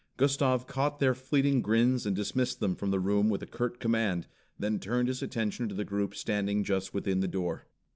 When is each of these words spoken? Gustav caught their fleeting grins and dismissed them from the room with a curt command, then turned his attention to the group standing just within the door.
Gustav 0.17 0.65
caught 0.65 0.97
their 0.99 1.13
fleeting 1.13 1.61
grins 1.61 2.07
and 2.07 2.15
dismissed 2.15 2.59
them 2.59 2.73
from 2.75 2.89
the 2.89 2.99
room 2.99 3.29
with 3.29 3.43
a 3.43 3.45
curt 3.45 3.79
command, 3.79 4.25
then 4.57 4.79
turned 4.79 5.07
his 5.07 5.21
attention 5.21 5.69
to 5.69 5.75
the 5.75 5.85
group 5.85 6.15
standing 6.15 6.63
just 6.63 6.91
within 6.91 7.19
the 7.19 7.27
door. 7.27 7.67